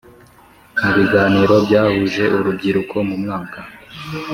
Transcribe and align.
Mu 0.81 0.89
biganiro 0.97 1.55
byahuje 1.65 2.23
urubyiruko 2.37 2.95
mu 3.07 3.15
mwaka 3.21 3.59